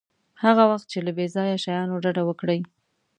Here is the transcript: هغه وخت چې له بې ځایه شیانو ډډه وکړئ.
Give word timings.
هغه 0.43 0.63
وخت 0.71 0.87
چې 0.91 0.99
له 1.05 1.11
بې 1.17 1.25
ځایه 1.35 1.57
شیانو 1.63 2.01
ډډه 2.03 2.23
وکړئ. 2.25 2.59